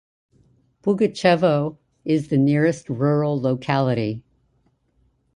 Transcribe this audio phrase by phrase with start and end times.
[0.81, 4.23] Pugachevo is the nearest rural locality.